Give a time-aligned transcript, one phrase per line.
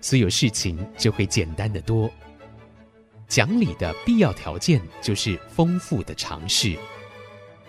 [0.00, 2.10] 所有事情就会简单的多。
[3.26, 6.76] 讲理的必要条件就是丰富的尝试。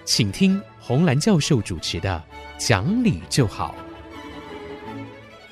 [0.06, 2.22] 请听红兰教授主持的
[2.68, 3.76] 《讲理就好》。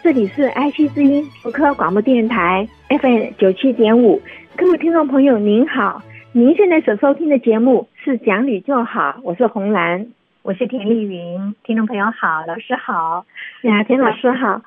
[0.02, 4.22] 这里是 IC 之音福科广播电台 FM 九七点五，
[4.56, 10.08] 各位听众朋友您好，您现在所收听的节目是《讲理就好》，我是红兰，
[10.44, 13.26] 我是田丽云，听众朋友好，老师好，
[13.64, 14.62] 呀，田老师好。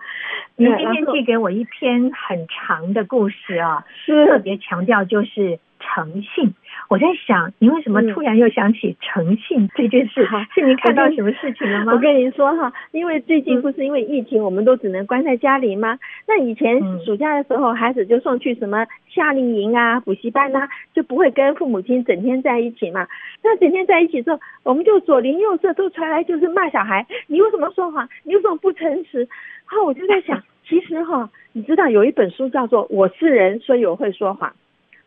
[0.61, 6.53] 您今天寄给我一篇很长的故事啊，是特别强调就是诚信。
[6.91, 10.29] 我在想，您为什么突然又想起诚信这件事？
[10.31, 11.95] 嗯，是您看到什么事情了吗？
[11.95, 15.99] 我跟您说哈，因为最近不是因为疫情，我们都只能关在家里吗？
[16.29, 23.07] 那以前暑假的时候，孩子就送去什么夏令营啊、补习班啊，就不会跟父母亲整天在一起嘛。
[23.43, 28.07] 那整天在一起之后，我们就左邻右舍都传来就是骂小孩，你为什么说谎？
[28.25, 29.27] 你为什么不诚实？
[29.71, 34.51] 然后我就在想，其实哈，你知道有一本书叫做《我是人，所以我会说谎》。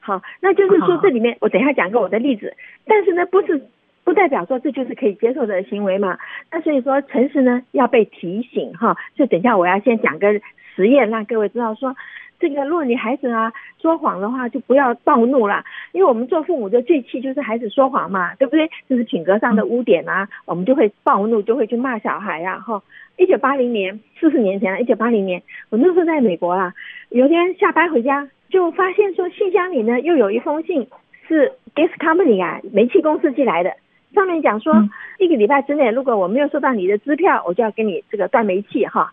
[0.02, 2.54] 好，那就是说这里面我等一下讲个我的例子，
[2.86, 3.64] 但是呢，不是
[4.04, 6.18] 不代表说这就是可以接受的行为嘛。
[6.52, 10.34] 那所以说诚实呢要被提醒哈，就等一下我要先讲个
[10.76, 11.96] 实验，让各位知道说，
[12.40, 18.70] 这个如果你孩子啊说谎的话，就不要暴怒啦，因为我们做父母的最气就是孩子说谎嘛，对不对？
[18.90, 22.60] 就是品格上的污点啊，我们就会暴怒，就会去骂小孩呀。
[22.60, 22.82] 哈，
[23.18, 26.74] 一九八零年，四十年前了，一九八零年，我那时候在美国啊，
[27.10, 28.28] 有天下班回家。
[28.50, 30.88] 就发现说信箱里呢又有一封信
[31.28, 33.74] 是 gas company 啊煤气公司寄来的，
[34.14, 34.76] 上面讲说
[35.18, 39.12] 一个礼拜之内如果我没有收到你的支票，我就要给你这个断煤气哈。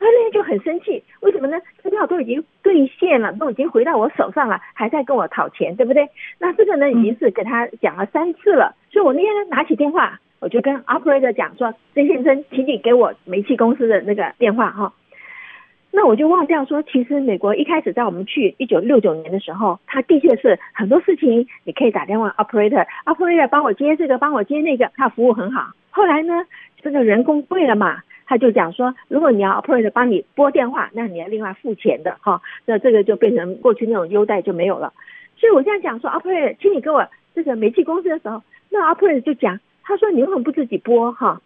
[0.00, 1.60] 他那天就很生气，为什么呢？
[1.82, 6.08] 支票都已经兑现了，都已经回到我手上了，还在跟我讨钱，对不对？
[6.38, 14.92] 那这个呢已经是给他讲了三次了，所以我那天呢拿起电话，我就跟 operator 讲说：“曾先生，请你给我煤气公司的那个电话哈。”
[15.92, 25.72] 那我就忘掉说，其实美国一开始在我们去一九六九年的时候，他的确是很多事情你可以打电话 operator，operator 帮我接这个，帮我接那个，他服务很好。
[25.90, 26.46] 后来呢，
[26.80, 27.98] 这个人工贵了嘛，
[28.30, 32.40] 他就讲说，如果你要 operator 帮你拨电话，那你要另外付钱的哈。
[32.64, 34.92] 那这个就变成过去那种优待就没有了。
[35.36, 37.04] 所以我这样讲说，operator，请你给我
[37.34, 41.40] 这个煤气公司的时候，那 operator 就讲，他说你为什么不自己拨哈？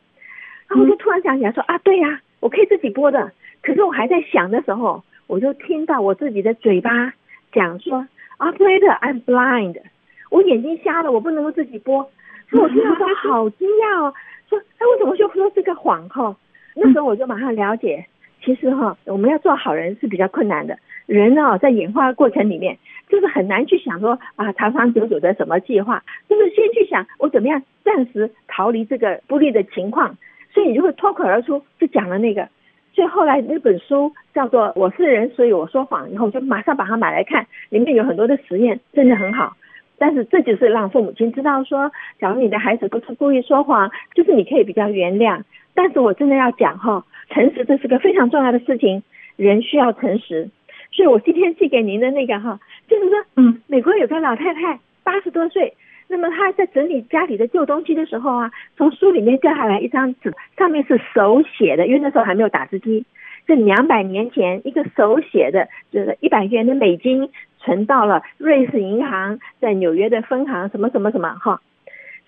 [0.68, 3.32] 然后我就突然想起来说啊，对呀，我可以自己拨的。
[3.62, 7.14] 可是我还在想的时候，我就听到我自己的嘴巴
[7.50, 8.06] 讲说
[8.36, 9.80] ：“Operator, I'm blind，
[10.28, 12.10] 我眼睛瞎了，我不能够自己拨。”
[12.50, 14.12] 所以我听到说好惊讶哦，
[14.50, 16.36] 说哎为什么就说这个谎哈？
[16.74, 18.06] 那时候我就马上了解，
[18.42, 20.78] 其实哈，我们要做好人是比较困难的。
[21.06, 30.16] 人呢，在演化过程里面，就是很难去想说啊，长长久久的什么计划，就是先去想我怎么样暂时逃离这个不利的情况，
[30.52, 32.48] 所以你就会脱口而出就讲了那个。
[32.94, 39.56] 所以后来那本书叫做《我是人，所以我说谎》，以后就马上把它买来看，里面有很多的实验，真的很好。
[39.98, 45.42] 但是这就是让父母亲知道说，假如你的孩子不是故意说谎，就是你可以比较原谅。
[45.74, 49.02] 但是我真的要讲哈，诚实这是个非常重要的事情，
[49.36, 50.48] 人需要诚实。
[50.92, 55.74] 所以我今天寄给您的那个哈，就是说，嗯，美国有个老太太，八十多岁。
[56.06, 63.04] 那么她在整理家里的旧东西的时候啊，从书里面掉下来一张纸，上面是手写的，因为那时候还没有打字机，
[63.46, 71.60] 是两百年前一个手写的，就是一百元的美金存到了瑞士银行在纽约的分行，什么什么什么哈。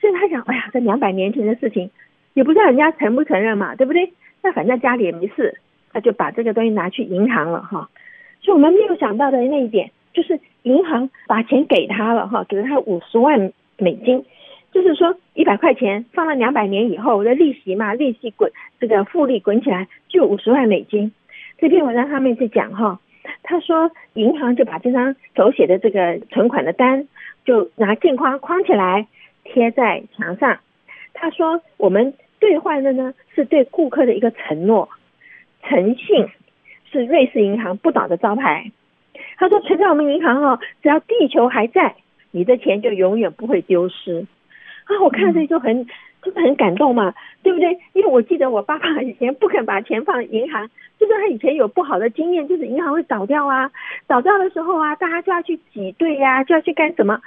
[0.01, 1.91] 所以她想，哎呀，这两百年前的事情，
[2.37, 4.13] 也不知道人家承不承认嘛，对不对？
[4.43, 5.59] 那反正家里也没事，
[5.93, 7.89] 他就把这个东西拿去银行了哈。
[8.43, 13.53] 所以我们没有想到的那一点，就是银行把钱给他了哈，给了他五十万。
[13.79, 14.25] 美金，
[14.73, 18.51] 就是说一百块钱放了两百年以后的利息嘛，利息滚
[18.81, 21.13] 这个复利滚起来就五十万美金。
[21.59, 22.99] 这篇文章上面是讲哈，
[23.43, 27.07] 他说银行就把这张手写的这个存款的单
[27.45, 29.07] 就拿镜框框起来
[29.45, 30.59] 贴在墙上。
[31.13, 34.89] 他说我们兑换的呢是对顾客的一个承诺，
[35.63, 36.29] 诚信
[36.91, 38.71] 是瑞士银行不倒的招牌。
[39.37, 41.95] 他说存在我们银行哦，只要地球还在。
[42.33, 44.27] 你的钱就永远不会丢失
[44.85, 45.01] 啊！
[45.03, 45.87] 我看着就很
[46.23, 47.15] 就是很感动嘛？
[47.43, 47.71] 对不对？
[47.95, 50.69] 因为我记得我爸爸以前不肯把钱放银行，
[51.01, 53.71] 就是他以前有不好的经验，就是银行会倒掉啊，
[54.07, 57.19] 倒掉的时候啊，大家就要去挤兑呀，就要去干什么？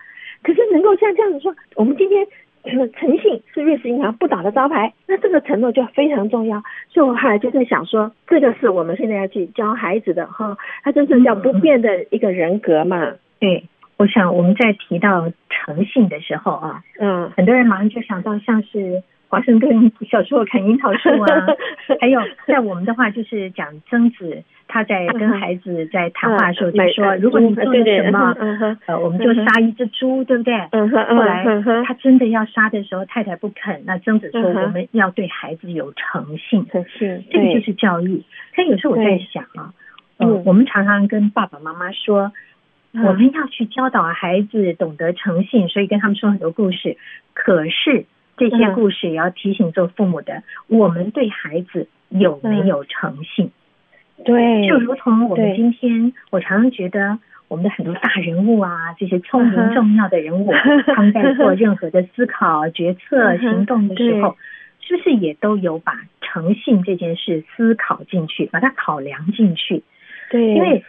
[0.44, 2.28] 可是能够像这样子说，我们今天
[3.00, 6.62] 诚信是瑞士银行不倒的招牌，那这个承诺就非常重要。
[6.90, 13.14] 所以我后来就在想说，这个是我们现在要去教孩子的哈，他真正叫不变的一个人格嘛。
[13.40, 13.64] 对，
[13.98, 21.48] 我想我们在提到诚信的时候啊，嗯，很多人马上就想到像是华盛顿小时候砍樱桃树啊，
[22.02, 24.44] 还有在我们的话就是讲曾子。
[24.72, 28.36] 他在跟孩子在谈话的时候就说：“如果你做了什么，
[28.86, 31.44] 呃，我们就杀一只猪，对不对？”后来
[31.84, 33.82] 他真的要杀的时候，太太不肯。
[33.86, 38.22] 那曾子说：“我们要对孩子有诚信，是，这个就是教育。”
[38.56, 39.74] 但有时候我在想啊，
[40.20, 42.32] 嗯，我们常常跟爸爸妈妈说，
[42.94, 46.96] 我们要去教导孩子懂得诚信，所以跟他们说很多故事。
[47.34, 48.06] 可是
[48.40, 53.52] 这些故事也要提醒做父母的，我们对孩子有没有诚信？
[54.24, 60.52] 对，就如同我们今天，我常常觉得我们的很多大人物啊，这些聪明重要的人物，
[60.96, 64.36] 他们在做任何的思考、决策、行动的时候，
[64.82, 69.84] 是不是也都有把诚信这件事思考进去，把它考量进去？
[70.30, 70.84] 对，因为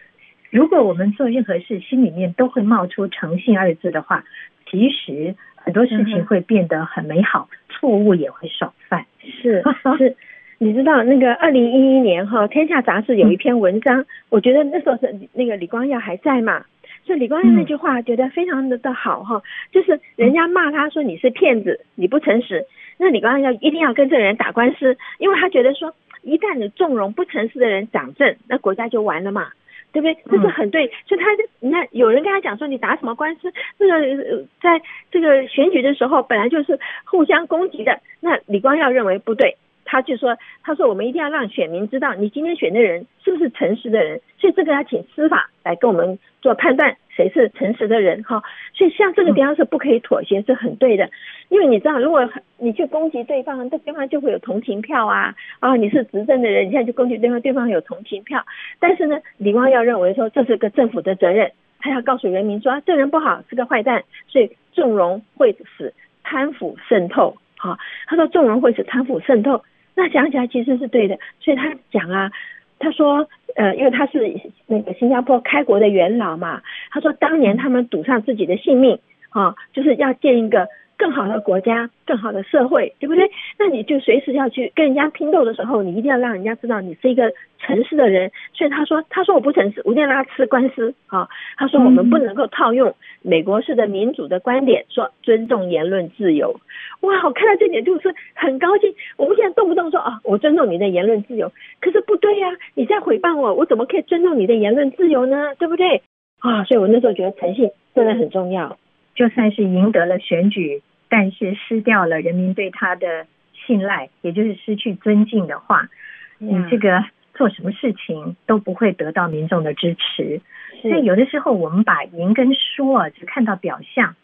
[0.50, 4.25] 如果我们做任何事，心里面都会冒出诚信二字的话，
[4.69, 9.07] 其实很多事情会变得很美好，错误也会少犯。
[9.21, 9.62] 是
[9.97, 10.17] 是。
[10.62, 16.67] 你知道那个二零一一年哈，《天下杂志》有一篇文章，我觉得那时候是那个李光耀还在嘛，
[17.07, 19.43] 所以李光耀那句话觉得非常的的好哈，
[19.73, 22.67] 就是人家骂他说你是骗子，你不诚实，
[22.99, 29.49] 那李光耀一定要跟这个人打官司，因为他觉得说一旦你纵容不诚实的人掌政，那国家就完了嘛，
[29.93, 30.17] 对不对？
[30.31, 31.27] 这是很对，所以他
[31.61, 33.53] 你看有人跟他讲说你打什么官司？
[33.79, 39.57] 这个在这个选举的时候本来就是互相攻击的，那李光耀认为不对。
[39.83, 44.21] 他就说：“他说我们一定要让选民知道，你今天选的人是不是诚实的人。
[44.39, 48.43] 所以这个要请司法来跟我们做判断，谁是诚实的人哈。
[48.73, 51.11] 所以像这个地方是不可以妥协，是很对的。
[51.51, 52.27] 因为你知道，如果
[52.57, 55.77] 你去攻击对方，对方就会有同情票啊啊！
[55.77, 58.43] 你是执政的人，你现在去攻击对方，对方有同情票。
[58.79, 67.37] 但是呢，李光耀认为说这是个政府的责任，他要告诉人民说这人不好，是个坏蛋，所以纵容会使贪腐渗透。
[67.59, 69.63] 哈，他说纵容会使贪腐渗透。”
[69.97, 72.31] 那想起来其实是对的，所以他讲啊，
[72.81, 74.35] 他说，呃，因为他是
[74.67, 76.61] 那个新加坡开国的元老嘛，
[76.91, 78.99] 他说当年他们赌上自己的性命，
[79.29, 80.67] 啊，就是要建一个。
[81.00, 83.31] 更好的国家，更好的社会，对不对？
[83.58, 88.31] 那你就随时要去跟人家拼斗的时候，你一定要让人家知道你是一个诚实的人。
[88.52, 91.26] 所以他说，他说我不诚实，我一定要让他吃官司啊。
[91.56, 96.61] 他说我们不能够套用美国式的民主的观点，说尊重言论自由。
[97.00, 98.94] 哇，我看到这点就是很高兴。
[99.17, 101.50] 我们现在动不动说啊，我尊重你的言论自由，
[101.81, 105.55] 可是不对呀，你在诽谤我，我怎么可以尊重你的言论自由呢？
[105.58, 106.02] 对不对？
[106.41, 108.76] 啊，所以我那时候觉得诚信真的很重要，
[109.14, 110.82] 就算是赢得了选举。
[111.11, 115.91] 但是失掉了人民对他的信赖，也就是失去尊敬的话，
[116.39, 117.05] 你这个
[117.35, 120.41] 做什么事情都不会得到民众的支持。
[120.81, 124.15] 所以有的时候我们把赢跟输啊，只看到表象。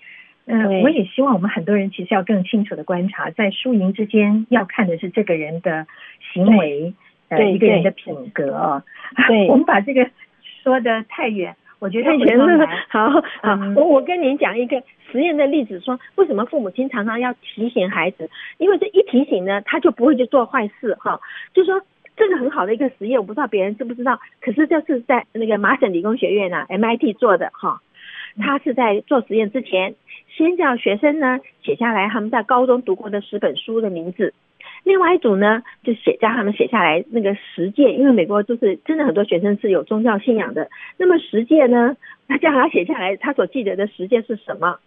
[0.47, 5.88] 嗯，我也希望我们很多人其实要更清楚的观察，在输赢之间要看的是这个人的
[6.33, 6.94] 行为，
[7.29, 8.85] 呃，一个人的品格啊。
[9.27, 10.09] 对，我们把这个
[10.62, 11.57] 说的太远。
[11.78, 12.66] 我觉得太全了。
[12.88, 13.21] 好好，
[13.76, 18.28] 我我跟您讲一个实验的例子，说为什么父母亲常常要提醒孩子？
[18.59, 21.21] 因为这一提醒呢，他就不会去做坏事哈。
[21.52, 21.80] 就说
[22.16, 27.80] 这个很好的一个实验，我不知道别人知不知道，可是这是在那个麻省理工学院啊 MIT 做的哈。
[28.38, 29.95] 他是在做实验之前，
[30.28, 34.35] 先叫学生呢写下来他们在高中读过的十本书的名字。
[34.87, 40.71] 另外一组呢，就写叫他们写下来那个十诫，因为美国就是真的很多学生是有宗教信仰的。
[40.97, 41.97] 那么十诫呢，
[42.28, 44.78] 他叫他写下来他所记得的十诫是什么？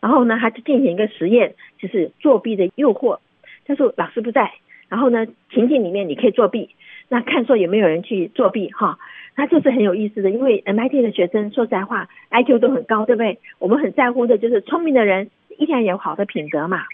[0.00, 3.18] 然后呢，他就进行一个实验，就是作弊的诱惑。
[3.66, 4.52] 他说老师不在，
[4.88, 6.70] 然后呢，情境里面你可以作弊，
[7.08, 8.96] 那看说有没有人去作弊哈？
[9.36, 13.40] 那这是很有意思的，因为 MIT 的学生说实在话，IQ 都很高，对不对？
[13.58, 16.84] 我们很在乎的就是聪明的人一定要有好的品德嘛。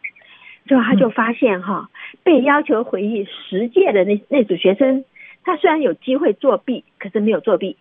[0.67, 1.91] 最后他就发现哈，
[2.23, 5.05] 被要求回忆十届的那那组学生，
[5.45, 7.77] 他虽然有机会作弊，可是没有作弊，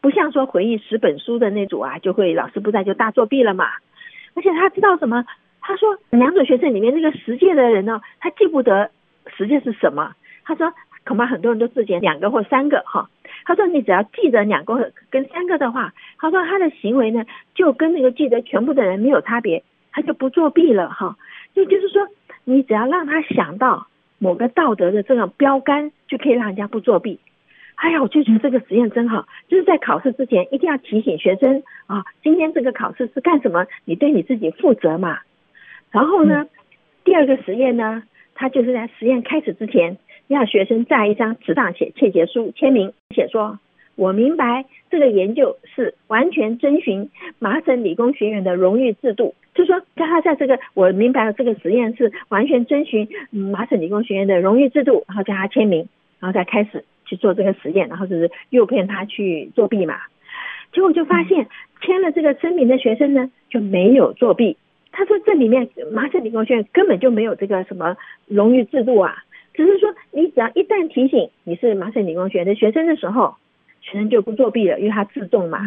[0.00, 3.66] 不像说回忆十本书的那组啊，就会老师不在就大作弊了嘛。
[4.34, 5.24] 而且他知道什么？
[5.60, 8.90] 他说两组学生里面那个十届的人呢，他记不得
[9.36, 10.14] 十届是什么。
[10.44, 10.72] 他说
[11.04, 13.10] 恐怕很多人都只记两个或三个哈。
[13.44, 17.24] 他说你只要记得两个跟三个的话，他说他的行为呢
[17.56, 21.16] 就跟那个记得全部的人没有差别，他就不作弊了哈。
[21.56, 22.06] 就就是说。
[22.44, 23.86] 你只要让他想到
[24.18, 27.18] 某个道德的这种标杆，就可以让人家不作弊。
[27.76, 33.66] 哎呀，我就觉得这个实验真好，就是在考试之前一定要提醒学生啊，今天这个考试是干什么？
[33.86, 35.20] 你对你自己负责嘛。
[35.90, 36.46] 然后呢，
[37.04, 38.02] 第二个实验呢，
[38.34, 39.96] 他就是在实验开始之前，
[40.28, 43.58] 让学生在一张纸上写切结书，签名写说。
[43.96, 55.86] 我明白这个研究是完全遵循麻省理工学院的荣誉制度，就说叫他在这个我明白了这个实验是完全遵循麻省理工学院的荣誉制度，然后叫他签名，
[56.18, 59.96] 然后再开始去做这个实验，然后就是诱骗他去作弊嘛。
[60.72, 61.46] 结果就发现
[61.82, 64.56] 签了这个声明的学生呢就没有作弊。
[64.92, 73.34] 他说这里面麻省理工学院根本就没有这个什么荣誉制度啊，只是说你只要一旦提醒你是麻省理工学院的学生的时候。
[73.80, 75.60] 学生就不作弊了，因为他自重嘛。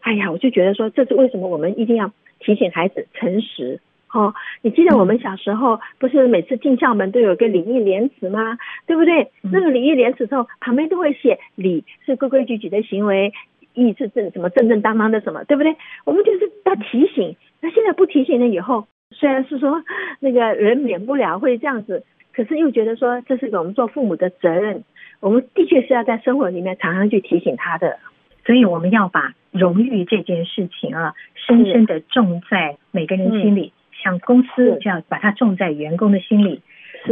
[0.00, 3.80] 哎呀，我就觉得说，这是为什么我们一定要提醒孩子诚实。
[4.10, 4.32] 哦，
[4.62, 8.58] 你记得我们小时候不是每次进校门都有个礼义廉耻吗？
[8.86, 9.30] 对不对？
[9.42, 13.34] 那个礼义廉耻之后旁边都会写礼是规规矩矩的行为，
[13.74, 15.76] 义是正什么正正当当的什么，对不对？
[16.06, 17.36] 我们就是要提醒。
[17.60, 19.82] 那现在不提醒了以后，虽然是说
[20.20, 24.84] 那个人免不了会这样子，可是又觉得说这是我们做父母的责任。
[25.20, 27.98] 我们的确是要在生活里面常常去提醒他的，
[28.44, 33.72] 所以我们要把荣誉这件事情啊，深深的种在每个人心里。
[34.00, 36.62] 像公司就要把它种在员工的心里，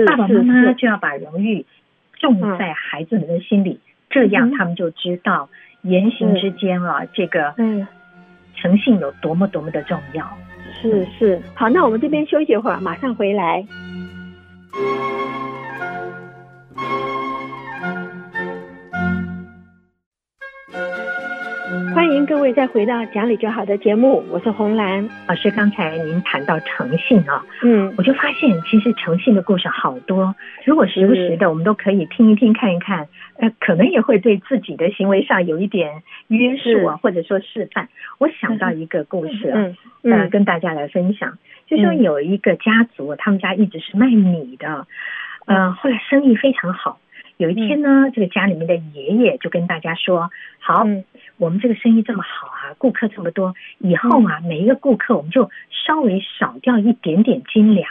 [0.06, 1.66] 爸爸妈妈就要把荣誉
[2.14, 5.48] 种在孩子们的心里，这样他们就知道
[5.82, 7.88] 言行之间啊，这个嗯，
[8.54, 10.24] 诚信有多么多么的重要。
[10.80, 13.66] 是是，好，那我们这边休息一会儿，马上回来。
[22.26, 25.08] 各位再回到讲理就好的节目，我是红兰。
[25.28, 25.48] 老师。
[25.52, 33.06] 刚才您谈到诚信啊，嗯，我就发现其实诚信的故事好多，如果时不时的我们都可以听一听看一看，
[33.38, 37.88] 呃，可能也会对自己的行为上有一点约束啊，或者说示范。
[38.18, 44.88] 我想到一个故事啊，呃，跟大家来分享，就说有一个家族，他们家一直是卖米的，
[45.46, 46.98] 呃，后来生意非常好。
[47.38, 50.86] 有一天呢，这个家里面的爷爷就跟大家说：“好，
[51.38, 57.88] 我们这个生意这么好啊，顾客这么多，以后啊，每一个顾客我们就稍微少掉一点点斤两。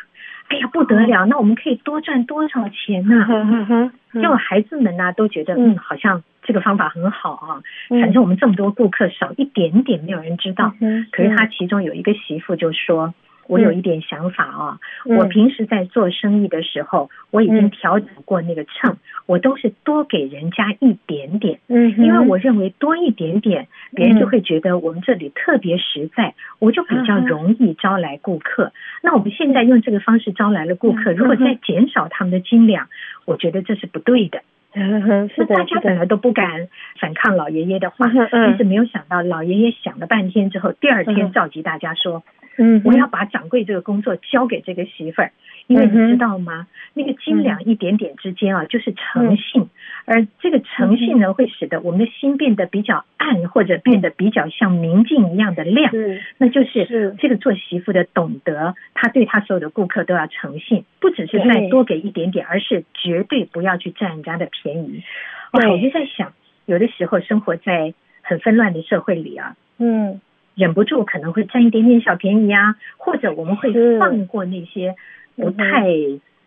[0.48, 3.92] 哎呀，不得了，那我们可以多赚多少钱呢？
[4.14, 7.62] 结果孩子们呢都觉得，嗯，好像这个方法很好啊。
[7.90, 10.74] 反正我们这么多顾客，少一点点没有人知道。
[11.12, 13.14] 可是他其中有一个媳妇就说。”
[13.48, 28.72] 我有一点想法啊，嗯、我平时在做生意的时候，嗯、我已经调整过那个秤，我都是多给人家一点点，嗯，因为我认为多一点点，别人就会觉得我们这里特别实在，我就比较容易招来顾客。
[29.04, 32.88] 那我们现在用这个方式招来了顾客，如果再减少他们的斤两，
[33.26, 34.42] 我觉得这是不对的。
[34.74, 36.68] 嗯哼，是的，大家本来都不敢
[37.00, 42.24] 反抗老爷爷的话，但是没有想到老爷爷想了半天之后，第二天召集大家说。
[42.58, 45.32] 嗯，我要把掌柜这个工作交给这个媳妇儿，
[45.68, 46.68] 因为你知道吗？
[46.94, 49.70] 那个斤两一点点之间啊，就是诚信，
[50.06, 55.92] 而这个诚信呢，会使得我们的心变得比较暗，或者变得比较像明镜一样的亮。
[56.38, 65.04] 那就是这个做媳妇的懂得，她对她所有的顾客都要诚信，不只是再多给一点点，而是绝对不要去占人家的便宜。
[65.52, 66.32] 我就在想，
[66.66, 70.22] 有的时候生活在很纷乱的社会里啊，嗯。
[70.56, 74.96] 忍不住可能会占一点点小便宜啊，或者我们会放过那些
[75.36, 75.86] 不太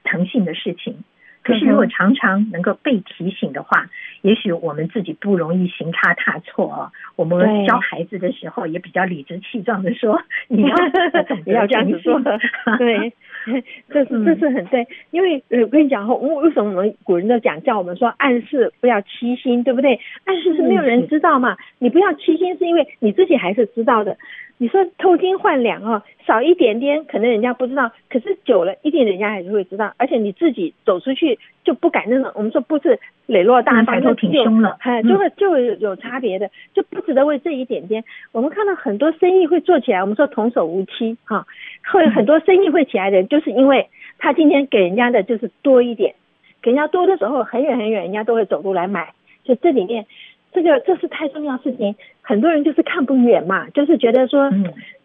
[0.04, 1.04] 诚信的事情。
[1.44, 3.88] 可是如果常常能够被提醒的话，
[4.20, 6.92] 也许我们自己不容易行差踏错啊。
[7.16, 10.76] 我们教孩子的时候也比较理直气壮的说：“你要
[11.44, 12.20] 不要这样子说？”
[12.76, 13.14] 对，
[13.90, 14.86] 这是这是很对。
[15.10, 19.98] 因为我跟你讲哈，为什么我们古人都讲叫我们说暗示不要欺心，对不对？
[20.24, 24.16] 暗示是没有人知道嘛，你不要欺心，是因为你自己还是知道的。
[24.60, 29.94] 你说偷斤换两哦，少一点点，可能人家不知道，可是久了一定人家还是会知道。
[29.96, 38.02] 而且你自己走出去就不敢那种，我们说不是磊落大方，就挺凶了，哎，就会就会有差别的，就不值得为这一点点。
[38.32, 41.46] 我们看到很多生意会做起来，我们说童叟无欺哈，
[41.92, 43.88] 会很多生意会起来的，就是因为
[44.18, 46.16] 他今天给人家的就是多一点，
[46.60, 49.12] 给人家多的时候，很远很远，人家都会走路来买，
[49.44, 50.04] 就这里面。
[50.50, 51.94] 这个这是太重要的事情，
[52.28, 54.50] 很多人就是看不远嘛，就是觉得说，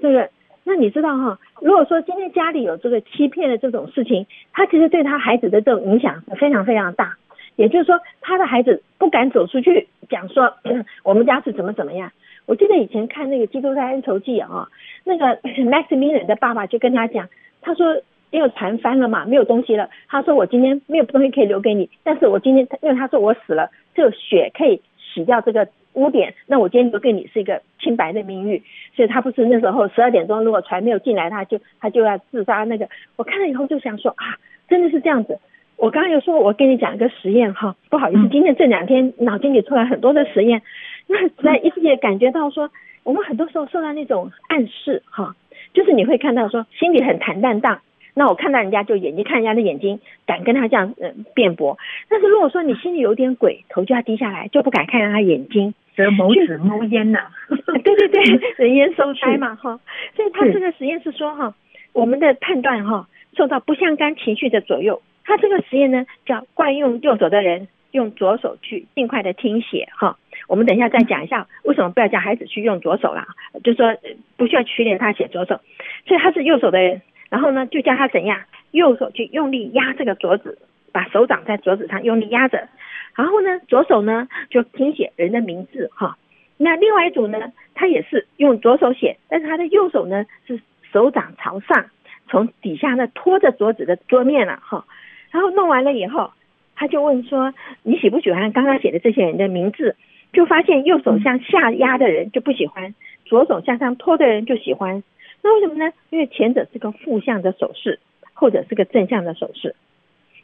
[0.01, 0.29] 这个，
[0.65, 7.15] 那你知道哈，如果说今天家里有这个欺骗的这种事情，他其实对他孩子的这种影响非常非常大，
[7.55, 10.53] 也就是说，他的孩子不敢走出去讲说，
[11.05, 12.11] 我们家是怎么怎么样。
[12.45, 14.67] 我记得以前看那个《基督山恩仇记》啊，
[15.05, 17.29] 那个 Maximilian 的爸爸就跟他讲，
[17.61, 18.01] 他说。
[18.33, 19.87] 因为船翻了嘛，没有东西了。
[20.07, 28.61] 他说我今天没有东西可以留给你，但是我今天因为他说我死了，这个血可以洗掉这个污点，那我今天留给你是一个清白的名誉。
[28.95, 32.63] 所以他不是那时候十二点钟，如果船没有进来，他就他就要自杀。
[32.63, 34.37] 那个我看了以后就想说啊，
[34.69, 35.39] 真的是这样子。
[35.75, 40.61] 我刚刚又说我跟你讲一个实验哈，不好意思，今天这两天脑筋里出来很多的实验，
[41.07, 42.69] 那在一直也感觉到说，
[43.03, 45.35] 我们很多时候受到那种暗示哈，
[45.73, 47.81] 就是你会看到说心里很坦荡荡，
[48.13, 51.77] 那我看到人家就眼睛看人家的眼睛，敢跟他这样嗯辩驳。
[52.07, 55.73] 但是如果说你心里有点鬼，头就要低下来，就不敢看他眼睛。
[55.95, 57.19] 则谋子谋烟呐，
[57.49, 58.23] 对 对对，
[58.57, 59.79] 人烟 收灾嘛哈，
[60.15, 61.53] 所以他这个实验是说哈，
[61.93, 63.07] 我们的判断哈
[63.37, 65.01] 受到不相干情绪的左右。
[65.25, 70.17] 他这个实验呢叫惯用右手的人用左手去尽快的听写哈。
[70.47, 73.27] 我们等一下再讲一下为什么不要叫孩子去用左手啦，
[73.63, 73.95] 就说
[74.35, 75.61] 不需要训练他写左手。
[76.05, 80.57] 所以他是右手的人，然后呢就叫他怎样右手去用力压这个桌子，
[80.91, 82.67] 把手掌在桌子上用力压着。
[83.15, 86.17] 然后呢，左手呢就听写人的名字哈。
[86.57, 90.59] 那另外一组呢，他也是用左手写，但是他的右手呢是
[90.91, 91.85] 手掌朝上，
[92.27, 94.85] 从底下呢托着桌子的桌面了哈。
[95.31, 96.31] 然后弄完了以后，
[96.75, 97.53] 他就问说
[97.83, 99.95] ：“你喜不喜欢刚刚写的这些人的名字？”
[100.33, 105.03] 就发现右手向下压的人就不喜欢，左手向上托的人就喜欢。
[105.43, 105.93] 那为什么呢？
[106.09, 107.99] 因为前者是个负向的手势，
[108.33, 109.75] 后者是个正向的手势，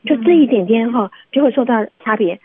[0.06, 2.40] 就这一点点哈就会受到差别。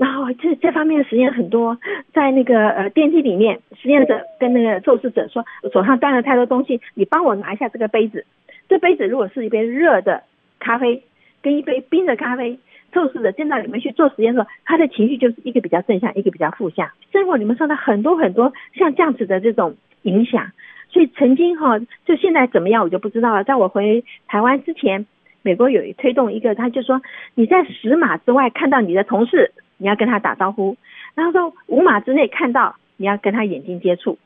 [0.00, 1.76] 然后这这方面的实验很多，
[2.14, 8.24] 在那个呃电梯里面，实验者跟那个受试者说：“手上端了太多东西，你帮我拿一下这个杯子。
[8.66, 10.22] 这杯子如果是一杯热的
[10.58, 11.02] 咖啡，
[11.42, 12.58] 跟一杯冰的咖啡，
[12.94, 16.88] 受试者进到里面去做实验的时候，他的情绪就是一个比较正向，一个比较负向。
[17.12, 20.50] 生活里面受到很多很多像这样子的这种影响，
[20.88, 23.44] 所以曾经哈，就现在怎么样我就不知道了。
[23.44, 25.04] 在我回台湾之前，
[25.42, 27.02] 美国有一推动一个，他就说
[27.34, 29.52] 你在十码之外看到你的同事。
[29.80, 30.76] 你要跟他打招呼，
[31.14, 34.18] 然后说五码之内看到你要跟他眼睛接触，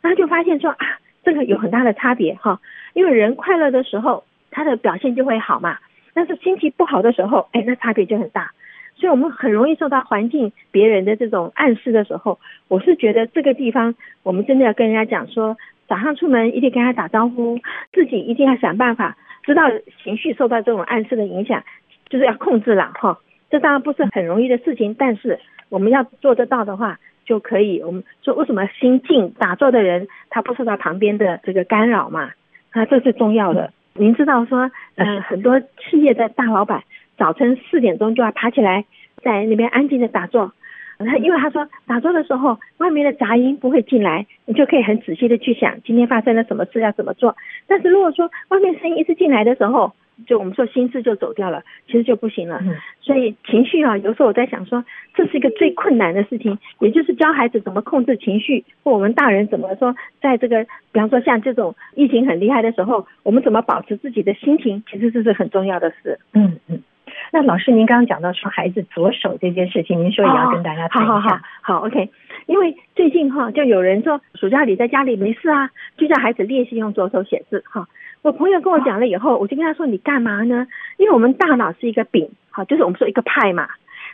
[0.00, 2.58] 然后就发现说啊，这个有很大的差别哈，
[2.94, 5.78] 因为人快乐的时候他的表现就会好嘛，
[6.14, 8.52] 但是心情不好的时候，哎，那差别就很大，
[8.94, 17.58] 所以我们很容易受到环境别人的这种暗示的时候，我是觉得这个地方我们真的要跟人家讲说，早上出门一定跟他打招呼，
[17.92, 19.64] 自己一定要想办法知道
[20.02, 21.62] 情绪受到这种暗示的影响，
[22.08, 23.18] 就是要控制了哈。
[23.52, 25.38] 这当然不是很容易的事情，但是
[25.68, 27.82] 我们要做得到的话，就可以。
[27.82, 32.30] 我们说为什么心静打坐的人，他不受到旁边的这个干扰嘛？
[32.70, 33.70] 啊，这是重要的。
[33.92, 36.82] 您知道说，呃，很多企业的大老板
[37.18, 38.86] 早晨四点钟就要爬起来，
[39.22, 40.54] 在那边安静的打坐。
[40.98, 47.36] 他因为他说打坐的时候，外面的杂音不会进来，你就可以很仔细的去想今天发生了什么事，要怎么做。
[47.66, 49.92] 但是如果说外面声音一直进来的时候，
[50.26, 52.60] 就我们说心智就走掉了，其实就不行了。
[53.00, 66.18] 所以情绪啊，有时候我在想说，这是一个最困难的事情，也就是教孩子怎么控制情绪，或我们大人怎么说，在这个比方说像这种疫情很厉害的时候，我们怎么保持自己的心情，其实这是很重要的事。
[66.32, 66.82] 嗯嗯。
[67.30, 71.12] 那老师，您刚刚讲到说孩子左手这件事情，您说也要跟大家谈一下。
[71.12, 72.10] 好好好，好 OK。
[72.46, 77.88] 因为最近哈，就有人说暑假里在家里没事啊，就叫孩子练习用左手写字哈。
[78.22, 80.66] 我朋友跟我讲了以后，我就跟他说：“你干嘛呢？
[80.96, 83.68] 因为我们大脑是一个饼，好，就是我们说一个派嘛。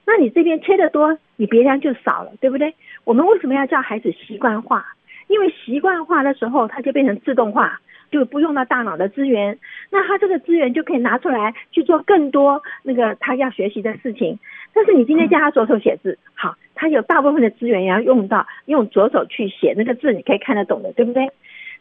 [0.07, 2.75] 那你这边切得多，你别人就少了，对不对？
[3.05, 4.87] 我们为什么要叫孩子习惯化？
[5.27, 7.79] 因为习惯化的时候，它就变成自动化，
[8.11, 9.59] 就不用到大脑的资源。
[9.91, 14.39] 那他这个资源就可以拿出来去做更多那个他要学习的事情。
[14.73, 21.29] 但是你今天叫他左手写字，好，他有大部分的资源要用到用左手去写那个字，你可以看得懂的，对不对？”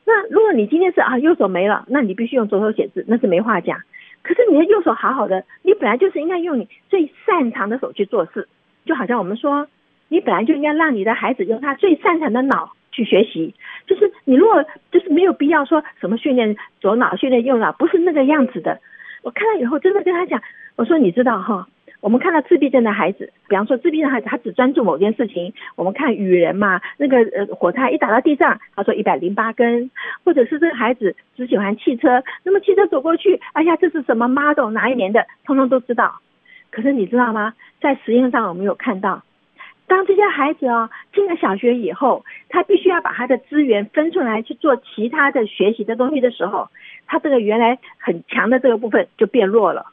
[0.10, 3.78] 那如果你今天是啊右手没了，那你必须用左手写字，那是没话讲。
[4.24, 8.48] 可是你的右手好好的，你本来就是应该用你最擅长的手去做事，
[8.86, 9.68] 就好像我们说，
[10.08, 13.54] 你本来就应该让你的孩子用他最擅长的脑去学习。
[13.86, 18.80] 就是你如果就是没有必要说什么训练左脑训练右脑，不是那个样子的。
[19.24, 20.42] 我看了以后真的跟他讲，
[20.78, 21.68] 我说你知道哈。
[22.08, 25.54] 我们看到自闭症的孩子，比方说自闭症孩子，他只专注某件事情。
[25.76, 29.92] 我们看雨人嘛，那个呃火柴一打到地上，他说一百零八根，
[30.24, 36.22] 或者是这个孩子只喜欢汽车，那么汽车走过去，哎呀，这是什么 model 哪一年的，通通都知道。
[36.72, 37.56] 可是你知道吗？
[37.82, 39.24] 在实验上我们有看到，
[39.86, 46.70] 当这些孩子哦进了小学以后，他必须要把他的资源分出来去做其他的学习的东西的时候，
[47.06, 49.88] 他这个原来很强的这个部分就变弱了，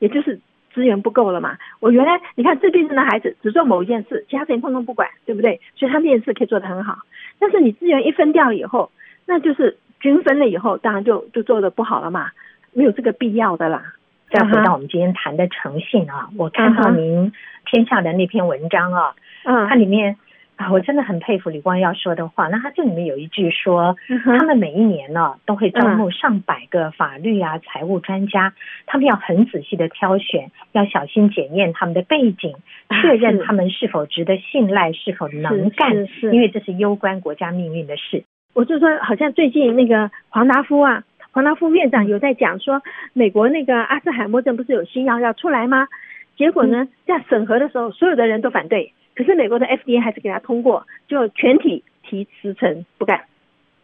[0.00, 0.40] 也就是。
[0.72, 1.56] 资源不够了嘛？
[1.80, 5.60] 我原来你看自闭症的孩子只做某一件事，其他事情通通不管，对不对？
[5.76, 6.98] 所以他那件事可以做得很好。
[7.38, 8.90] 但是你资源一分掉以后，
[9.26, 12.30] 那就是均分了以后，当然就就做得不好了嘛。
[12.72, 13.82] 没有这个必要的啦。
[14.30, 17.32] 再回到我们今天谈的诚信啊，我看到您
[17.66, 20.16] 天下的那篇文章啊，嗯，它里面。
[20.60, 22.48] 啊，我真的很佩服李光耀说的话。
[22.48, 23.96] 那他这里面有一句说，
[24.38, 28.52] 他们每一年呢都会招募上百个法律啊、财务专家，
[28.84, 32.54] 他们要很仔细的挑选，要小心检验他们的背景，
[33.00, 38.24] 确认他们是否值得信赖，是否能干，因为这是攸关国家命运的事。
[38.52, 42.82] 我就说，好像最近那个黄达夫啊，黄达夫院长有在讲说，
[43.14, 45.88] 美国那个阿兹海默症不是有新药要出来吗？
[46.36, 48.92] 结果呢，在审核的时候，所有的人都反对。
[49.20, 53.24] 可是美国的 FDA 还是给他通过，就全体提辞呈不干，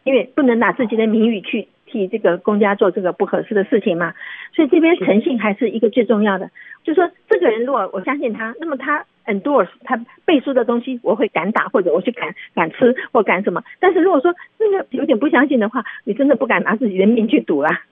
[0.02, 4.14] 因为不能拿自己的名誉去替这个公家做这个不合适的事情嘛。
[4.54, 6.50] 所以这边诚信还是一个最重要的。
[6.84, 13.62] 就说这个人如果我相信他，那么他 endorse 他背书的东西，我会敢打或者我去敢敢吃或敢什么。
[13.78, 17.82] 但是如果说那个有点不相信的话，你真的不敢拿自己的命去赌啦。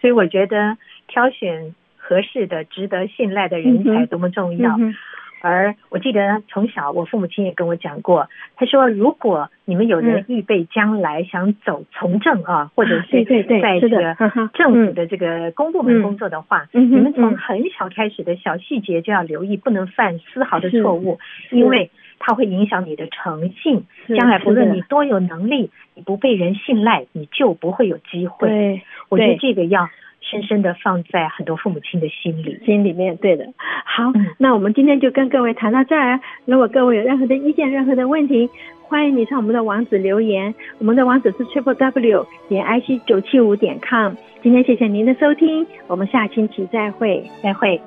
[0.00, 4.74] 所以我觉得挑选合适的、值得信赖的人才多么重要。
[4.78, 4.94] 嗯
[5.40, 14.14] 而我记得从小，我父母亲也跟我讲过，他说，如果你们有人预备将来想走从政啊，或者是在这个
[14.54, 21.18] 政府的这个公部门工作的话，你们从很小开始的小细节就要留意，不能犯丝毫的错误，
[21.50, 23.84] 因为它会影响你的诚信。
[24.08, 28.82] 将来不论你多有能力，你不被人信赖，你就不会有机会。
[29.08, 29.88] 我觉得这个要。
[30.20, 33.44] 深深的放在很多父母亲的心里，心里面，对的。
[33.84, 36.20] 好，那我们今天就跟各位谈到这儿。
[36.44, 38.48] 如果各位有任何的意见、任何的问题，
[38.82, 40.54] 欢迎你上我们的网址留言。
[40.78, 44.14] 我们的网址是 triple w 点 i c 九七五点 com。
[44.42, 47.80] 今天谢谢您的收听，我们下星期再会，再会。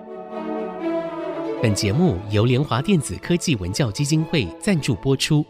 [1.62, 5.46] 本节目由联华电子科技文教基金会赞助播出，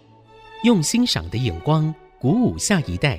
[0.64, 3.18] 用欣赏的眼光鼓舞下一代。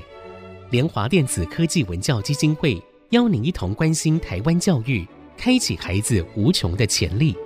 [0.70, 2.80] 联华电子科技文教基金会。
[3.14, 7.36] 邀您一同关心台湾教育，开启孩子无穷的潜力。